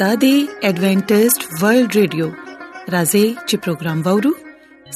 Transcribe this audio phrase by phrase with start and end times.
[0.00, 0.30] دا دی
[0.68, 2.26] ایڈونٹسټ ورلد ریډیو
[2.94, 4.32] راځي چې پروگرام وورو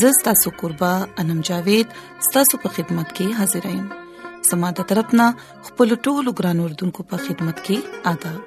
[0.03, 0.93] زستا سو قربا
[1.25, 1.97] انم جاوید
[2.29, 5.27] ستاسو په خدمت کې حاضرایم زماده ترپنه
[5.69, 8.47] خپل ټولو ګرانو ردوونکو په خدمت کې آداب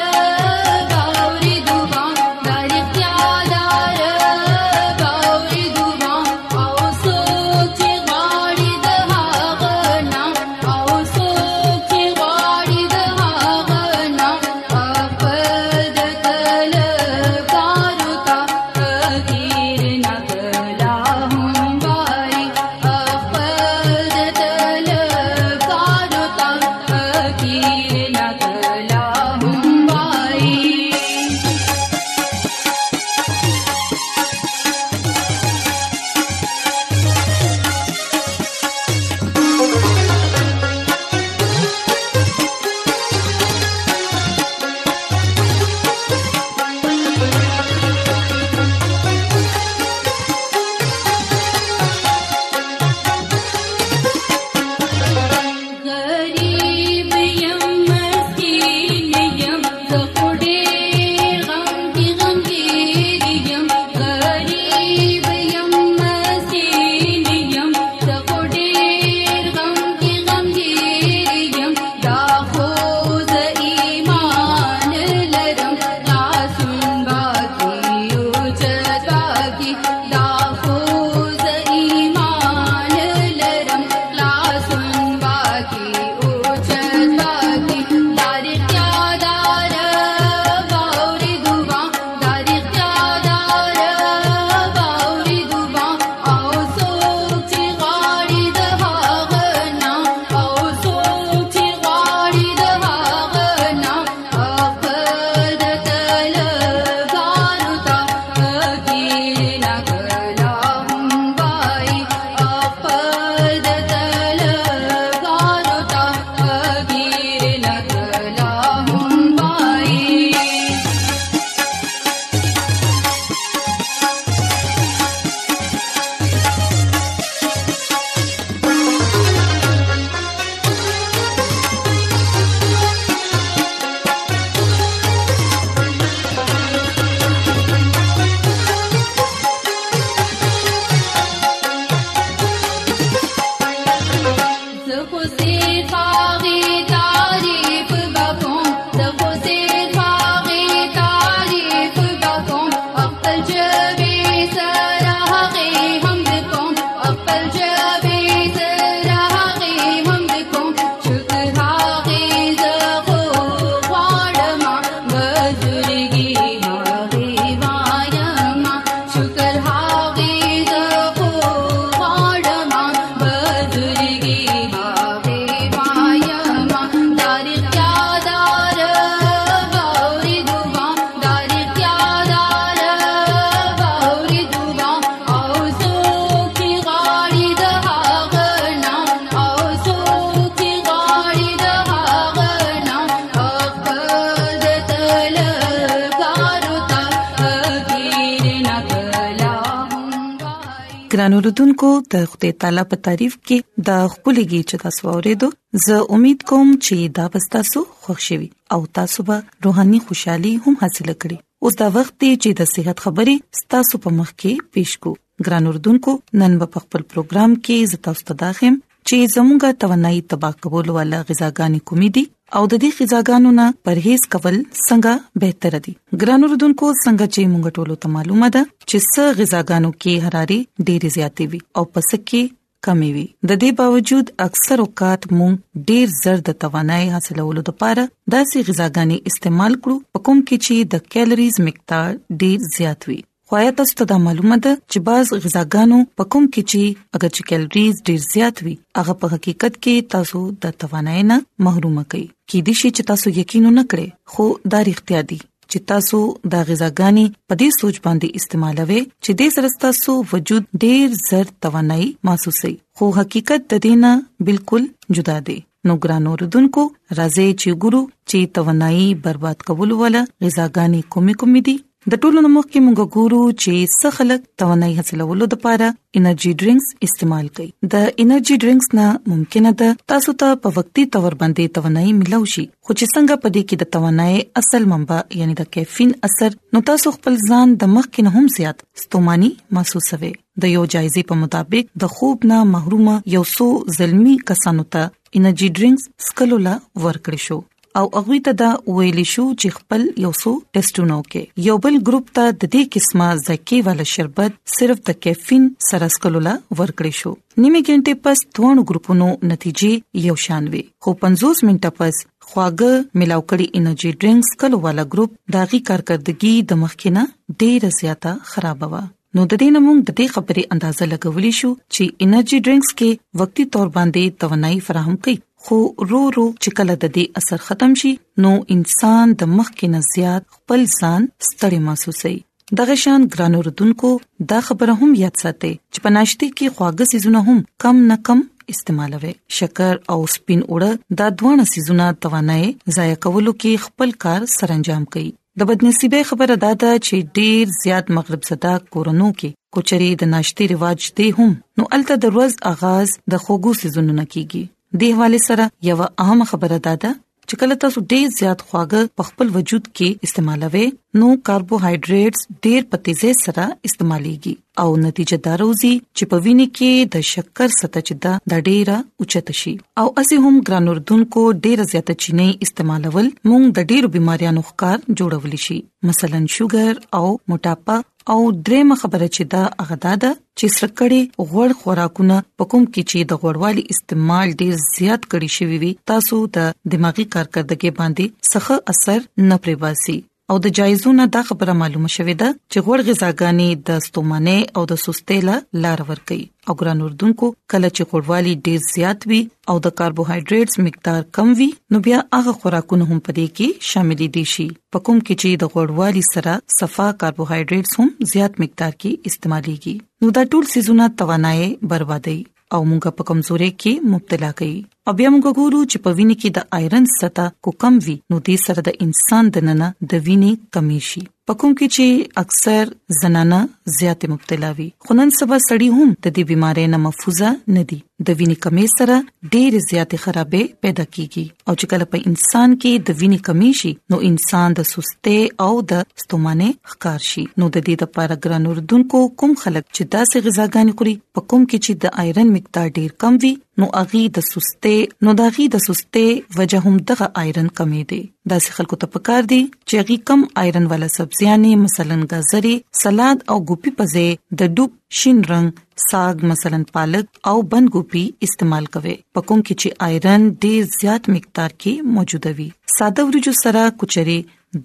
[201.21, 205.49] ګران اوردونکو د خپل تعالی په تعریف کې د خپلېږي چې تاسو ورېدو
[205.85, 207.25] زه امید کوم چې دا
[207.55, 208.47] تاسو خوشحالي
[208.77, 209.37] او تاسو به
[209.67, 211.37] روحاني خوشحالي هم حاصل کړئ
[211.69, 215.15] اوس دا وخت دی چې د صحت خبرې تاسو په مخ کې پېښ کو
[215.47, 220.51] ګران اوردونکو نن په خپل پروګرام کې زه تاسو ته داخم چې زموږه توانایي تبا
[220.67, 222.25] کول ول غذاګانی کمیډي
[222.59, 224.55] او د دې غذاګانو نه پرهیز کول
[224.87, 225.93] څنګه بهتره دي
[226.23, 231.09] ګرانو ردوونکو څنګه چې مونږ ټولو ته معلومه ده چې څه غذاګانو کې حراري ډېری
[231.17, 232.41] زیاتې وي او پس کې
[232.89, 235.55] کمی وي د دې باوجود اکثر اوقات مونږ
[235.89, 238.03] ډېر زر د توانایي حاصلولو لپاره
[238.33, 242.09] داسې غذاګانې استعمال کړو په کوم کې چې د کیلریز مقدار
[242.41, 243.19] ډېر زیات وي
[243.51, 247.97] وایا تاسو ته معلومه ده چې بعض غذاګانو په کوم کې چې اگر چې کیلریز
[248.09, 251.37] ډیر زیات وي هغه په حقیقت کې تاسو د توانایۍ نه
[251.67, 254.45] محروم کوي کې دي چې تاسو یقین نه کړئ خو
[254.75, 255.39] دا اړتیا دي
[255.71, 256.21] چې تاسو
[256.55, 262.09] دا غذاګانی په دې سوچ باندې استعمالوي چې دې سره تاسو وجود ډیر زر توانایي
[262.31, 264.89] محسوسي خو حقیقت د دې نه بالکل
[265.19, 265.59] جدا دی
[265.89, 266.81] نو ګران اوردونکو
[267.19, 271.77] راځي چې ګورو چې توانایي برباد کول ولا غذاګانی کومې کومې دي
[272.09, 275.87] د ټولو نمخ کې موږ ګورو چې څه خلک توانایي حاصلولو لپاره
[276.19, 281.35] انرژي ډرینګز استعمال کوي د انرژي ډرینګز نه ممکنه ده تاسو ته په وقتی تور
[281.43, 285.67] باندې توانایي ملو شي خو چې څنګه پدې کې د توانایي اصل منبع یعنی د
[285.77, 290.31] کیفین اثر نو تاسو خپل ځان د مخ کې نه هم زیات ستوماني محسوسوي
[290.65, 293.69] د یو جایزې په مطابق د خوب نه محرومه یو سو
[293.99, 295.05] زلمی کسانو ته
[295.41, 296.75] انرژي ډرینګز سکلولا
[297.05, 297.59] ورکړی شو
[297.99, 298.67] او هغه ته دا
[298.97, 303.27] ویل شو چې خپل یو څو ټیسټونو کې یو بل ګروپ ته د دې قسمه
[303.47, 307.33] زکی والا شربت صرف د کیفین سره سکلولا ورکړی شو
[307.65, 313.43] نیمه ګنټه پس دوه ګروپونو نتیجې یو شان وي خو 50 منټه پس خواګه ملاو
[313.47, 317.25] کړي انرژي ډرینګز کلو والا ګروپ داغي کارکردګي د مخکینه
[317.65, 319.03] ډیره زیاته خراب وه
[319.37, 323.71] نو د دې نمون د دې خبرې اندازه لګولې شو چې انرژي ډرینګز کې وقتی
[323.75, 325.77] تور باندې توانایي فراهم کړي خو
[326.11, 328.11] رو رو چې کله د دې اثر ختم شي
[328.45, 332.39] نو انسان د مخ کې نزيات خپل ځان ستړي محسوسوي
[332.79, 334.11] دغه شان ګران اوردونکو
[334.53, 338.41] دا خبره هم یاد ساتئ چې پناشتي کې خواږه سيزونه هم کم نه کم
[338.75, 345.05] استعمالوي شکر او سپین اوړه دا دوه سيزونه توانای ضایع کولو کې خپل کار سرانجام
[345.15, 345.29] کوي
[345.61, 350.67] د بدنصیبه خبره دا ده چې ډیر زیات مغرب زده کورونو کې کوچري د ناشتي
[350.75, 355.71] رواج دی هم نو الته د ورځ اغاز د خوګو سيزونه کیږي دې حواله سره
[355.89, 357.11] یو اهم خبره ده
[357.49, 360.83] چې کله تاسو ډېر زیات خواږه په خپل وجود کې استعمالوي
[361.21, 367.15] نو کاربوهایډریټس ډېر په تیزه سره استعماليږي او نتیجه داروزی چې په وینې کې د
[367.31, 369.73] شکر سطح چې دا د ډیره اوچت شي
[370.03, 375.57] او اسی هم ګرانوردون کو ډیره زیاته چینی استعمالول مونږ د ډیرو بيماريانو ښکار جوړول
[375.67, 375.79] شي
[376.11, 377.97] مثلا شوګر او موټاپا
[378.33, 383.19] او درېمه خبره چې دا هغه ده چې سرکړې غوړ خوراکونه په کوم کې چې
[383.25, 386.63] د غوړوالي استعمال ډیر زیات کړی شوی وي تاسو ته
[386.93, 389.19] دماغي کارکردګي باندې سخه اثر
[389.51, 390.17] نه پریواسي
[390.51, 394.99] او د جایزونو دا خبره معلومه شوې ده چې غوړ غذاګانی د ستومنه او د
[395.03, 395.55] سستۍ له
[395.85, 399.39] لار ورکي او ګران اردوونکو کله چې غوړوالي ډیر زیات وي
[399.69, 404.45] او د کاربوهایډریټس مقدار کم وي نو بیا هغه خوراکونه هم پدې کې شامل دي
[404.57, 410.09] شي په کوم کې چې د غوړوالي سره صفا کاربوهایډریټس هم زیات مقدار کې استعماليږي
[410.21, 412.37] نو دا ټول سيزونه توانایي بربادي
[412.75, 414.81] او موږ په کمزوري کې مبتلا کوي
[415.11, 418.35] او بیا موږ ګورو چې په وینې کې د آیرن سطح کو کم وي نو
[418.47, 422.89] دې سره د انسان دننه د وینې کمی شي پکوم کې چې اکثر
[423.19, 423.59] زنانه
[423.99, 427.97] زیات مبتلا وي خنن سبا سړی هم د دې بيمارۍ نه محفوظه نه دي
[428.27, 429.15] د وینې کمی سره
[429.53, 433.93] ډېر زیات خرابې پیدا کیږي او چې کله په انسان کې د وینې کمی شي
[434.13, 439.23] نو انسان د سستۍ او د ستومانه ښکار شي نو د دې لپاره ګران اردوونکو
[439.39, 443.53] کوم خلک چې داسې غذاګانې خوري پکوم کې چې د ايرن مقدار ډېر کم وي
[443.81, 448.21] نو اغي د سستې نو داغي د سستې وجه هم دغه ايرن کمی دي
[448.53, 453.37] داسې خلکو ته پکار دي چې اغي کم ايرن والا سبزی یعنی مثلا گازري سلاد
[453.53, 459.13] او ګوپی پځې د ډوب شین رنگ ساګ مثلا پالک او بند ګوپی استعمال کوي
[459.37, 462.67] پکوم کې چې آئرن ډیر زیات مقدار کې موجود وي
[462.97, 464.37] ساده ورجو سره کوچري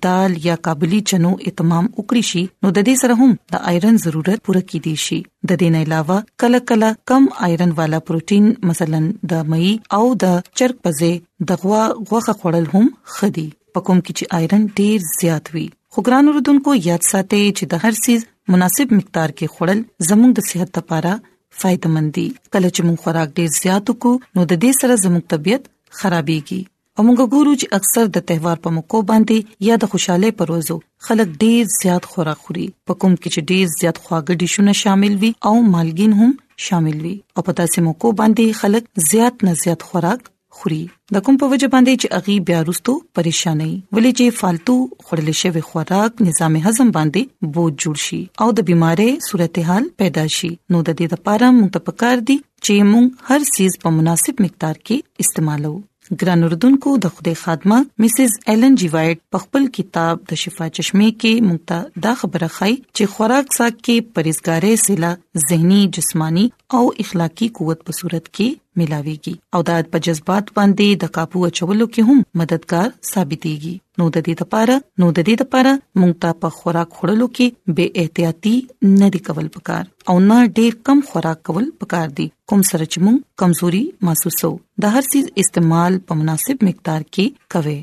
[0.06, 4.44] دال یا کابلی چنو اتمام وکړي شي نو د دې سره هم د آئرن ضرورت
[4.48, 9.02] پوره کیدی شي د دې نه علاوه کله کله کم آئرن والا پروتین مثلا
[9.34, 9.70] د مئی
[10.00, 13.46] او د چرګ پزې د غوا غوخه خوړل هم خدي
[13.78, 17.94] پکوم کې چې آئرن ډیر زیات وي خو ګران اوردونکو یاد ساتئ چې د هر
[18.04, 18.22] سیز
[18.54, 21.12] مناسب مقدار کې خوړل زموږ د صحت لپاره
[21.60, 22.24] فائدمن دي
[22.56, 25.62] کله چې موږ خوراک ډیر زیات کو نو د دې سره زموږ طبیعت
[25.98, 26.60] خرابېږي
[26.96, 30.76] او موږ ګورو چې اکثر د تہوار په موکو باندې یا د خوشاله پروزو
[31.08, 35.32] خلک ډیر زیات خوراک خوري په کوم کې چې ډیر زیات خواږه ډیشونه شامل وي
[35.52, 36.36] او مالګین هم
[36.66, 40.82] شامل وي او په تاسو موکو باندې خلک زیات نه زیات خوراک خوري
[41.14, 45.62] د کوم په وجه باندې چې اغي بیا وروستو پریشانې ولې چې فالتو خړلې شوی
[45.70, 50.98] خوراک نظام هضم باندې بوج جوړ شي او د بيمارۍ صورتحال پیدا شي نو د
[50.98, 55.74] دې لپاره موږ ته پکار دي چې موږ هر سیز په مناسب مقدار کې استعمالو
[56.20, 61.08] ګران اردوونکو د خوده خادمه مسز ایلن جی وایټ په خپل کتاب د شفا چشمه
[61.14, 66.46] کې مونږ دا خبره خای چې خوراک ساک کې پرېزګارې سلا زهنی جسمانی
[66.78, 71.86] او اخلاقی قوت په صورت کې ملاويږي او دا په جذبات باندې د काबू اچولو
[71.94, 76.48] کې هم مددگار ثابتيږي نو د دې لپاره نو د دې لپاره مونږ ته په
[76.58, 77.46] خوراک خورلو کې
[77.80, 78.54] بے احتیاطي
[78.98, 82.98] نه دی کول پکار او نه ډیر کم خوراک کول پکار دي کوم سره چې
[83.04, 84.52] مونږ کمزوري محسوسو
[84.84, 87.78] د هر چیز استعمال په مناسب مقدار کې کوي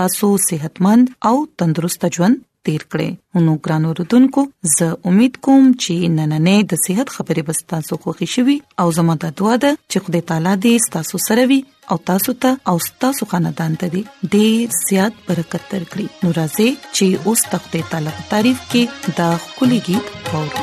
[0.00, 3.10] ترڅو صحتمند او تندرست ژوند تیر کړي
[3.46, 4.40] نو ګران اوردونکو
[4.76, 9.36] زه امید کوم چې نننې د صحت خبرې بس تاسو خوښی شوي او زموږ د
[9.40, 11.60] دعا د چې خدای تعالی دې تاسو سره وي
[11.94, 12.76] او تاسو ته او
[13.06, 14.02] تاسو خاندان ته دې
[14.34, 18.82] ډېر زیات برکت ورکړي نو راځي چې اوس تخته تعالی تعریف کې
[19.18, 20.04] دا خولي गीत
[20.42, 20.62] اورو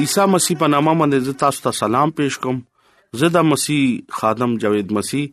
[0.00, 2.60] عیسی مسیح په نامه باندې تاسو ته سلام پېښ کوم
[3.22, 3.82] زدا مسیح
[4.20, 5.26] خادم جاوید مسیح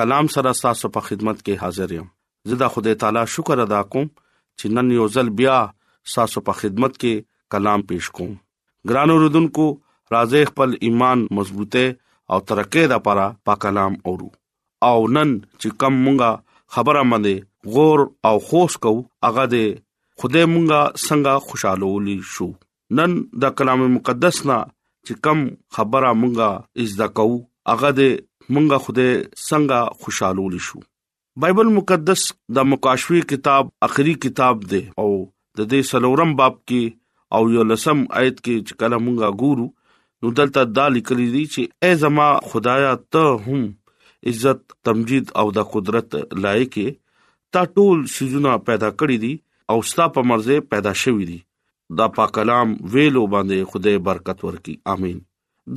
[0.00, 2.06] کلام سره تاسو په خدمت کې حاضر یم
[2.52, 5.58] زدا خدای تعالی شکر ادا کوم چې نن یو ځل بیا
[6.14, 8.32] تاسو په خدمت کې کلام پېښ کوم
[8.92, 9.68] ګرانو رودونکو
[10.16, 11.84] راځي خپل ایمان مضبوطه
[12.32, 14.30] او ترقې لپاره په کلام اورو
[14.92, 18.94] او نن چې کم مونږه خبره باندې غور او خوش کو
[19.28, 19.82] هغه دې
[20.24, 22.50] خدای مونږه څنګه خوشاله ولي شو
[22.94, 24.56] نن د کلام مقدس نه
[25.06, 25.38] چې کم
[25.76, 26.50] خبره مونږه
[26.82, 27.24] از دا کو
[27.70, 28.10] هغه دې
[28.52, 29.06] مونږه خوده
[29.48, 30.78] څنګه خوشالول شو
[31.44, 32.22] بایبل مقدس
[32.58, 35.08] د مکاشوی کتاب اخري کتاب دی او
[35.56, 36.82] د دې سلورم باب کې
[37.38, 39.66] او یو لسم آیت کې چې کله مونږه ګورو
[40.24, 43.62] نو دلته دا لیکل دي چې اے زما خدایا ته هم
[44.28, 46.08] عزت تمجید او د قدرت
[46.46, 46.74] لایق
[47.56, 49.34] تا ټول سيزونه پیدا کړی دي
[49.74, 51.40] او ستا په مرزه پیدا شوی دي
[51.98, 55.18] دا پاک کلام ویلو باندې خدای برکت ورکړي امين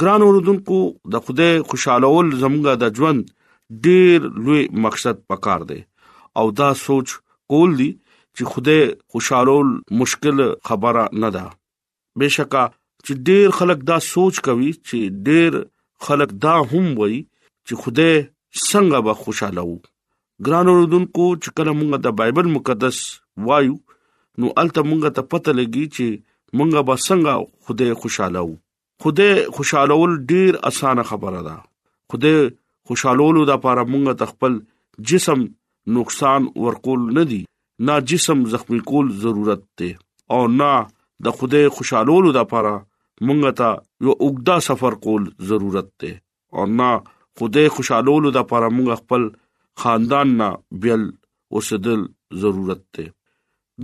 [0.03, 0.79] ګران اوردونکو
[1.15, 3.27] د خدای خوشالول زموږه د ژوند
[3.87, 5.79] ډیر لوی مقصد پکار دی
[6.41, 7.13] او دا سوچ
[7.53, 7.89] کول دي
[8.37, 8.81] چې خدای
[9.15, 9.69] خوشالول
[10.01, 11.43] مشکل خبره نه ده
[12.23, 15.61] بشکا چې ډیر خلک دا سوچ کوي چې ډیر
[16.07, 22.05] خلک دا هم وایي چې خدای څنګه به خوشاله وو ګران اوردونکو چې کله موږ
[22.07, 23.03] د بایبل مقدس
[23.49, 23.77] وایو
[24.39, 28.55] نو الته مونږ ته پته لګی چې مونږ به څنګه خوده خوشاله وو
[29.03, 31.55] خوده خوشالول ډیر اسانه خبره ده
[32.13, 32.33] خوده
[32.91, 34.60] خوشالولو د لپاره مونږ ته خپل
[35.12, 35.45] جسم
[35.97, 37.41] نقصان ورکول نه دی
[37.89, 39.91] نه جسم زخمی کول ضرورت دی
[40.38, 40.71] او نه
[41.27, 43.71] د خوده خوشالولو د لپاره مونږ ته
[44.08, 46.12] یو اوګدا سفر کول ضرورت دی
[46.58, 46.91] او نه
[47.41, 49.30] خوده خوشالولو د لپاره مونږ خپل
[49.86, 50.49] خاندان نه
[50.86, 51.08] بیل
[51.60, 52.03] وسدل
[52.45, 53.10] ضرورت دی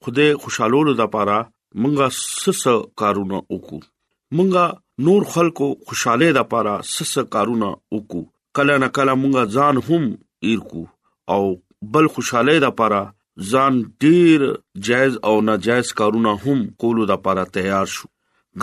[0.04, 1.36] خوده خوشالولو لپاره
[1.82, 2.62] موږ سس
[3.02, 3.80] کارونه وکړو
[4.38, 8.22] موږ نور خلکو خوشاله لپاره سس کارونه وکړو
[8.56, 10.04] کله نه کله موږ ځان هم
[10.46, 10.84] ایر کو
[11.34, 11.42] او
[11.94, 13.00] بل خوشاله لپاره
[13.50, 14.40] ځان ډیر
[14.86, 18.06] جائز او ناجائز کارونه هم کولو لپاره تیار شو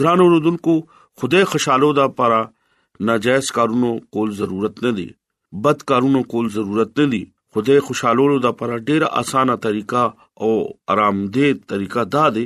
[0.01, 0.75] ګران اوردونکو
[1.21, 2.39] خدای خوشاله لپاره
[3.09, 5.07] ناجائز کارونو کول ضرورت نه دی
[5.65, 7.21] بد کارونو کول ضرورت نه دی
[7.55, 10.03] خدای خوشاله لپاره ډیر اسانه طریقہ
[10.43, 10.51] او
[10.95, 12.45] آرامدې طریقہ دا دی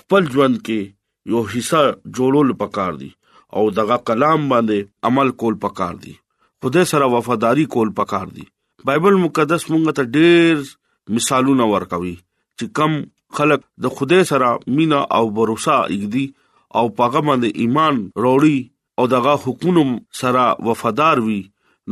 [0.00, 3.10] خپل ژوند کې یو حصہ جوړول پکار دي
[3.58, 6.14] او دغه کلام باندې عمل کول پکار دي
[6.66, 8.46] خوده سره وفاداری کول پکار دي
[8.90, 12.96] بایبل مقدس مونږ ته ډېر مثالونه ورکوي چې کم
[13.38, 16.24] خلک د خدای سره مینا او باور ساتي
[16.78, 18.56] او پاګه باندې ایمان وروړي
[18.98, 19.92] او دغه حکومت
[20.22, 21.38] سره وفادار وي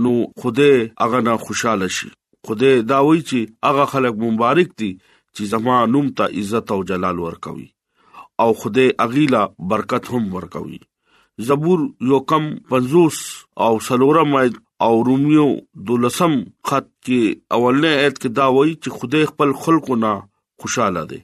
[0.04, 2.10] نو خدای هغه نه خوشاله شي
[2.50, 7.22] خدای دا وایي چې هغه خلک مبارک دي چې زما نوم ته عزت او جلال
[7.26, 7.66] ورکوي
[8.44, 9.42] او خدای اغیلا
[9.74, 10.80] برکت هم ورکوي
[11.50, 13.20] زبور یو کم 50
[13.66, 15.48] او سلورم آیت او روميو
[15.90, 16.38] دولسم
[16.70, 20.14] خط کې اولنې آیت کې دا وایي چې خدای خپل خلقونه
[20.64, 21.20] خوشاله دي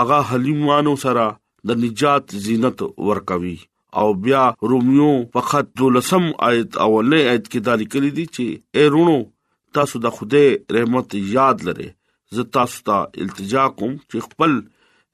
[0.00, 1.24] اغا حلیمانو سره
[1.70, 3.56] د نجات زینت ورکوي
[4.00, 9.16] او بیا روميو فقط دولسم آیت اولنې آیت کې دا لیکل دي چې اے رونو
[9.78, 10.44] تاسو د خوده
[10.76, 11.88] رحمت یاد لره
[12.38, 14.56] زه تاسو ته التجا کوم چې خپل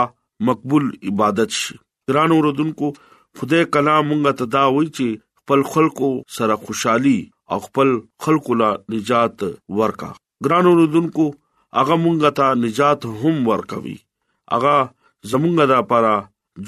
[0.52, 1.78] مقبول عبادت شي
[2.10, 2.92] ګرانو رودونکو
[3.40, 7.20] خدای کلام مونږ ته دا وایي چې خپل خلکو سره خوشحالي
[7.52, 7.90] او خپل
[8.24, 9.38] خلکو لا نجات
[9.78, 10.10] ورکا
[10.46, 11.26] ګرانو رودونکو
[11.82, 13.94] اغه مونږه ته نجات هم ورکوي
[14.58, 14.76] اغه
[15.32, 16.16] زمونږه د پاره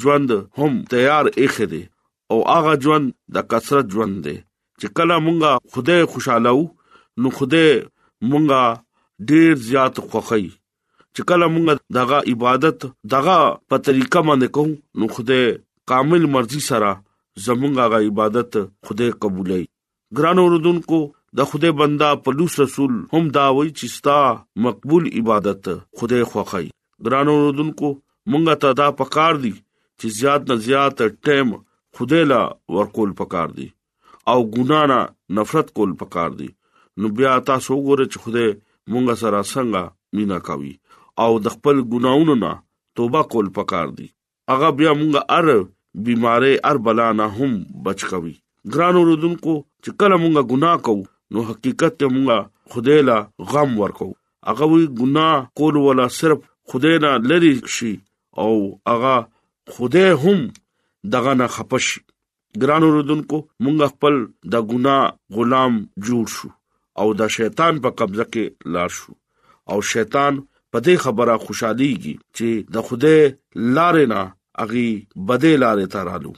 [0.03, 1.81] ژوند هم تیار اخی دي
[2.31, 3.05] او اغه ژوند
[3.39, 4.35] د کثرت ژوند دي
[4.79, 6.53] چې کله مونږه خدای خوشاله
[7.23, 7.69] نو خدای
[8.29, 8.65] مونږه
[9.31, 10.43] ډیر زیات خوخی
[11.15, 12.79] چې کله مونږه دغه عبادت
[13.15, 13.39] دغه
[13.73, 15.45] په طریقه باندې کوو نو خدای
[15.93, 16.95] کامل مرزي سره
[17.45, 18.51] زمونږ هغه عبادت
[18.85, 19.65] خدای قبولای
[20.17, 20.99] ګران اوردونکو
[21.37, 24.19] د خدای بندا پلوص رسول هم دا وی چې ستا
[24.65, 25.63] مقبول عبادت
[25.97, 26.67] خدای خوخی
[27.05, 27.89] ګران اوردونکو
[28.31, 29.53] مونږه ته دا پکار دی
[29.99, 31.49] چې زیات نه زیات ټیم
[31.97, 32.41] خدای لا
[32.75, 33.67] ورکول پکار دی
[34.31, 34.99] او ګنا نه
[35.37, 36.49] نفرت کول پکار دی
[36.99, 38.49] نو بیا تاسو وګورئ چې خدای
[38.91, 39.81] مونږ سره څنګه
[40.15, 40.73] مینا کوي
[41.23, 42.51] او د خپل ګناونو نه
[42.97, 44.07] توبه کول پکار دی
[44.51, 45.47] هغه بیا مونږه ار
[46.05, 47.51] بيمارې ار بلا نه هم
[47.83, 48.35] بچ کوي
[48.73, 52.39] ګران اوردونکو چې کله مونږه ګناه کوو نو حقیقت ته مونږه
[52.71, 53.17] خدای لا
[53.51, 54.09] غم ورکو
[54.49, 56.39] هغه وی ګناه کول ولا صرف
[56.71, 57.93] خدای نه لری شي
[58.43, 58.51] او
[58.91, 59.15] هغه
[59.75, 60.37] خدای هم
[61.13, 61.87] دغه نه خپش
[62.61, 64.15] ګران اوردونکو مونږ خپل
[64.53, 65.03] د ګناه
[65.35, 65.73] غلام
[66.07, 66.49] جوړ شو
[66.99, 69.11] او د شیطان په قبضه کې لار شو
[69.71, 70.33] او شیطان
[70.71, 73.17] په دې خبره خوشاليږي چې د خوده
[73.75, 74.21] لارې نه
[74.63, 74.89] اغي
[75.27, 76.29] بده لارې ته رالو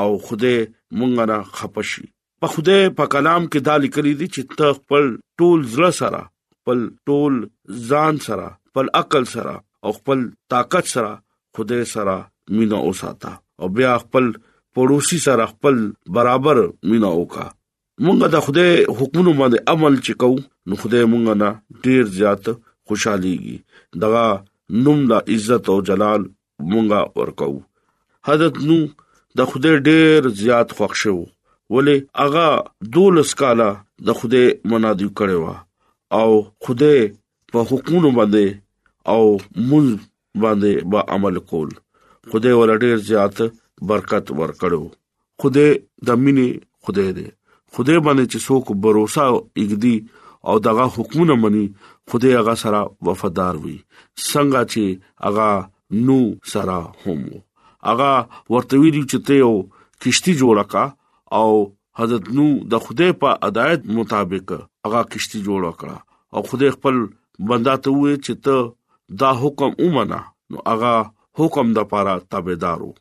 [0.00, 0.54] او خوده
[0.98, 2.04] مونږ نه خپشي
[2.44, 5.08] په خوده په کلام کې دا لیکلي دي چې ته خپل
[5.42, 6.22] ټول زړه سره
[6.56, 6.78] خپل
[7.10, 7.40] ټول
[7.90, 11.12] ځان سره خپل عقل سره او خپل طاقت سره
[11.58, 12.16] خوده سره
[12.56, 15.78] مینا اوساته او بیا خپل پړوسی سره خپل
[16.18, 16.60] برابر
[16.92, 17.46] مینا وکا
[18.04, 18.66] مونږه د خوده
[19.02, 23.56] حکمونو باندې عمل چکو نو خوده مونږه نه ډیر زیات خوشاليږي
[24.04, 24.24] دغه
[24.86, 26.22] نوم لا عزت او جلال
[26.70, 27.50] مونږه ورکو
[28.28, 28.78] حضرت نو
[29.38, 31.16] د خدای ډیر زیات خوښ شو
[31.74, 32.48] ولی اغا
[32.94, 33.70] دولس کالا
[34.06, 35.40] د خدای منادي کړو
[36.20, 36.30] او
[36.64, 37.00] خدای
[37.52, 38.46] په حکومت باندې
[39.12, 39.22] او
[39.68, 39.88] مول
[40.42, 41.70] باندې با عمل کول
[42.30, 43.36] خدای ول ډیر زیات
[43.88, 44.82] برکت ورکړو
[45.44, 45.70] خدای
[46.06, 46.48] د مینه
[46.84, 47.28] خدای دې
[47.74, 49.96] خدای باندې چې څوک باور وکړي
[50.48, 51.64] او دغه حکومت مني
[52.10, 53.76] خدای هغه سره وفادار وي
[54.30, 54.84] څنګه چې
[55.24, 55.50] هغه
[55.90, 57.22] نو سره هم
[57.90, 59.52] اغه ورته ویلو چې ته یو
[60.02, 60.84] کشتی جوړه کا
[61.40, 61.50] او
[62.00, 64.52] حضرت نو د خدای په هدایت مطابق
[64.86, 65.96] هغه کشتی جوړه کړه
[66.34, 66.98] او خدای خپل
[67.50, 70.20] بندا ته وې چې ته دا حکم اومنه
[70.50, 70.94] نو هغه
[71.38, 72.92] حکم د پاره تابعدارو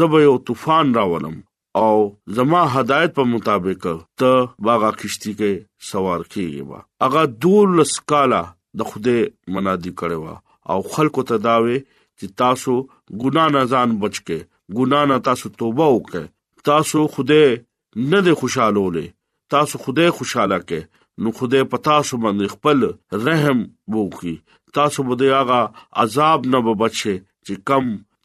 [0.00, 1.36] زب یو طوفان راولم
[1.84, 1.94] او
[2.38, 3.84] زما هدایت په مطابق
[4.22, 4.32] ته
[4.68, 8.42] باغه کشتی کې سوار کیږي وا هغه دول سکالا
[8.78, 9.22] د خوده
[9.58, 10.34] منادي کړي وا
[10.72, 11.78] او خلکو ته داوي
[12.20, 12.72] چې تاسو
[13.20, 14.38] ګنا نه ځان بچکه
[14.76, 16.22] ګنا نه تاسو توبه وکه
[16.68, 17.42] تاسو خوده
[18.10, 19.06] نه د خوشاله ولې
[19.54, 20.80] تاسو خوده خوشاله کې
[21.22, 22.78] نو خوده پتا سو باندې خپل
[23.26, 23.58] رحم
[23.96, 24.34] وکي
[24.78, 25.60] تاسو بده هغه
[26.04, 27.14] عذاب نه بچي
[27.46, 27.84] چې کم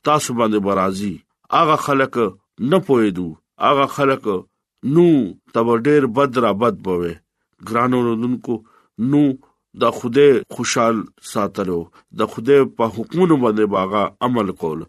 [0.10, 1.14] تاسو باندې برازي
[1.60, 2.16] هغه خلک
[2.72, 3.28] نه پوهېدو
[3.70, 4.26] هغه خلک
[4.94, 5.06] نو
[5.54, 7.16] تب ډېر بد را بد بوي
[7.70, 8.56] ګرانو رودونکو
[9.10, 9.22] نو
[9.82, 10.96] د خوده خوشحال
[11.32, 11.78] ساتلو
[12.20, 14.80] د خوده په حکومت باندې باغا عمل کول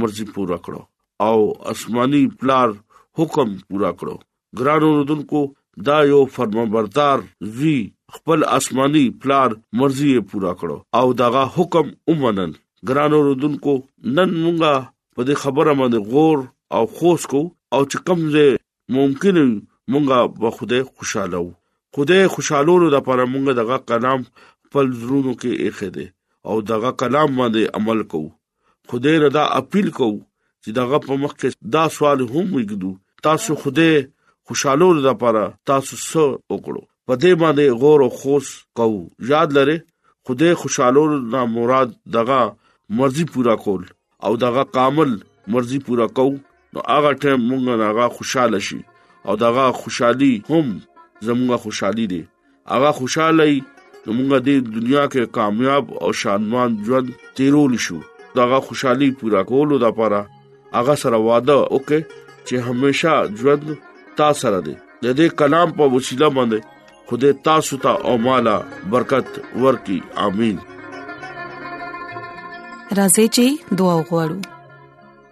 [0.04, 2.76] مرزي پورا کړو او آسماني پلار
[3.22, 5.42] حکم پورا کړو ګرانو رودونکو
[5.90, 7.26] دا یو فرمانبردار
[7.58, 7.78] زوی
[8.18, 12.56] خپل آسماني پلار مرزي پورا کړو او داغه حکم اومنن
[12.92, 14.90] ګرانو رودونکو نن مونږه
[15.20, 16.44] په دې خبره باندې غور
[16.78, 17.42] او خوښ کو
[17.76, 18.50] او چې کوم ځای
[18.98, 19.38] ممکن
[19.92, 21.52] مونږه په خوده خوشاله وو
[21.98, 24.22] خوده خوشالولو لپاره مونږ دغه کلام
[24.66, 26.08] خپل زړونو کې اخی دی
[26.50, 28.22] او دغه کلام باندې عمل کو
[28.94, 30.10] خوده رضا اپیل کو
[30.64, 32.92] چې دغه په مخ کې دا سوال هم وګدو
[33.28, 34.04] تاسو خوده
[34.52, 38.88] خوشالولو لپاره تاسو څو وکړو په دې باندې غور او خوص کو
[39.34, 39.78] یاد لره
[40.30, 42.40] خوده خوشالولو نه مراد دغه
[43.02, 43.84] مرزي پورا کول
[44.30, 45.14] او دغه کامل
[45.56, 46.30] مرزي پورا کو
[46.74, 48.80] نو هغه ته مونږ هغه خوشاله شي
[49.28, 50.68] او داغه خوشحالي هم
[51.28, 52.22] زموږه خوشحالي دي
[52.74, 53.46] هغه خوشاله
[54.06, 57.98] نو مونږ د دنیا کې کامیاب او شانوان ژوند تیرول شو
[58.38, 60.22] داغه خوشحالي پورا کولو د پاره
[60.78, 62.02] هغه سره واده وکړي
[62.48, 63.68] چې همیشا ژوند
[64.20, 66.60] تا سره دي د دې کلام په وسیله باندې
[67.10, 68.56] خدای تاسو ته او مالا
[68.96, 69.30] برکت
[69.64, 70.58] ورکړي امين
[72.98, 73.46] راځي چې
[73.80, 74.42] دعا وغوړو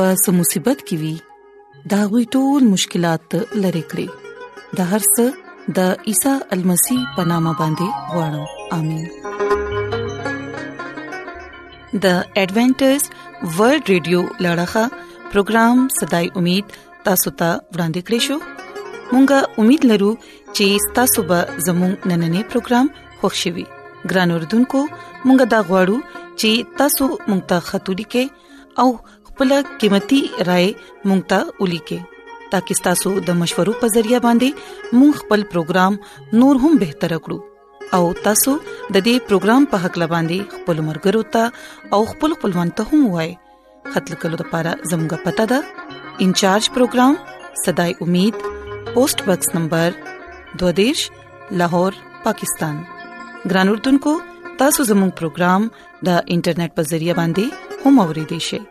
[0.00, 1.14] په سم مصیبت کې وي
[1.92, 3.26] دا غوي ټول مشکلات
[3.64, 4.06] لری کړی
[4.78, 5.24] د هر څه
[5.78, 5.80] د
[6.12, 8.46] عیسی المسی پنامه باندې وړم
[8.78, 9.04] امين
[12.06, 12.08] د
[12.42, 13.00] ایڈونچر
[13.58, 14.84] ورلد رادیو لړغا
[15.36, 16.72] پروگرام صداي امید
[17.10, 23.66] تاسو ته ورانده کړیو مونږه امید لرو چې تاسو به زموږ نننې پروګرام خوښیوي
[24.10, 28.24] ګران اوردونکو مونږه دا غواړو چې تاسو مونږ ته ختوری کې
[28.82, 28.88] او
[29.40, 30.64] خپل قیمتي رائے
[31.10, 35.94] مونږ ته ولیکې تاکي تاسو د مشورو په ذریعہ باندې مونږ خپل پروګرام
[36.40, 41.64] نور هم بهتر کړو او تاسو د دې پروګرام په حق لباندي خپل مرګرو ته
[41.98, 43.30] او خپل خپلوان ته هم وای
[43.94, 47.16] خپل کلو لپاره زموږه پته ده انچارج پروګرام
[47.64, 49.96] صداي امید پوسټ باکس نمبر
[50.64, 51.06] 22
[51.62, 51.96] لاهور
[52.28, 52.76] پاکستان
[53.54, 54.12] ګران اردوونکو
[54.64, 55.66] تاسو زموږ پروگرام
[56.10, 58.62] د انټرنیټ په ذریعہ باندې هم اوريدي شئ